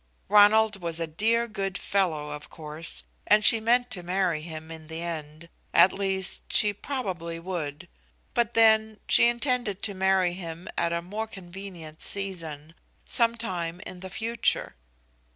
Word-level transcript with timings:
Ronald 0.29 0.81
was 0.81 0.99
a 0.99 1.05
dear 1.05 1.47
good 1.47 1.77
fellow, 1.77 2.31
of 2.31 2.49
course, 2.49 3.03
and 3.27 3.45
she 3.45 3.59
meant 3.59 3.91
to 3.91 4.01
marry 4.01 4.41
him 4.41 4.71
in 4.71 4.87
the 4.87 5.03
end 5.03 5.47
at 5.75 5.93
least, 5.93 6.51
she 6.51 6.73
probably 6.73 7.37
would. 7.37 7.87
But 8.33 8.55
then, 8.55 8.99
she 9.07 9.27
intended 9.27 9.83
to 9.83 9.93
marry 9.93 10.33
him 10.33 10.67
at 10.75 10.91
a 10.91 11.03
more 11.03 11.27
convenient 11.27 12.01
season, 12.01 12.73
some 13.05 13.37
time 13.37 13.79
in 13.81 13.99
the 13.99 14.09
future. 14.09 14.75